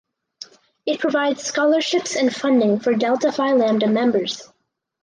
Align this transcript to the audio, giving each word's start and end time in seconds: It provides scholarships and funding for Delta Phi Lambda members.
It 0.87 0.99
provides 0.99 1.43
scholarships 1.43 2.15
and 2.15 2.33
funding 2.35 2.79
for 2.79 2.95
Delta 2.95 3.31
Phi 3.31 3.51
Lambda 3.53 3.85
members. 3.85 4.51